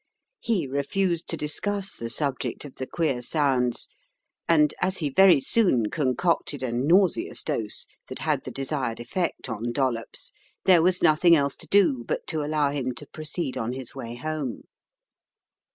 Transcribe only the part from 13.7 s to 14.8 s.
his way home.